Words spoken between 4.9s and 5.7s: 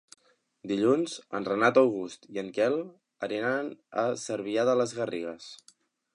Garrigues.